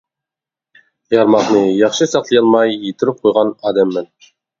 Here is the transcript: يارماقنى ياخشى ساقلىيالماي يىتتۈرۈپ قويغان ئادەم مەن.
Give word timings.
يارماقنى 1.15 1.59
ياخشى 1.81 2.07
ساقلىيالماي 2.13 2.73
يىتتۈرۈپ 2.87 3.21
قويغان 3.27 3.53
ئادەم 3.69 3.93
مەن. 3.99 4.09